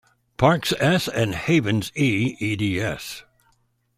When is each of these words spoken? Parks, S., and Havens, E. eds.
Parks, 0.35 0.73
S., 0.79 1.07
and 1.07 1.35
Havens, 1.35 1.91
E. 1.93 2.35
eds. 2.41 3.23